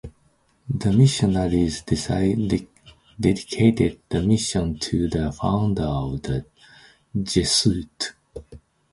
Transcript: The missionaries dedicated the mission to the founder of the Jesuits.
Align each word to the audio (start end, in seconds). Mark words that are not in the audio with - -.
The 0.79 0.91
missionaries 0.93 1.83
dedicated 1.83 3.99
the 4.09 4.23
mission 4.23 4.79
to 4.79 5.07
the 5.07 5.31
founder 5.31 5.83
of 5.83 6.23
the 6.23 6.43
Jesuits. 7.21 8.11